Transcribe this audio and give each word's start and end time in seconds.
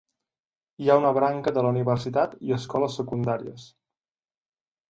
Hi 0.85 0.89
ha 0.89 0.95
una 1.01 1.11
branca 1.17 1.53
de 1.57 1.63
la 1.67 1.73
universitat 1.75 2.35
i 2.49 2.57
escoles 2.57 2.99
secundàries. 3.03 3.71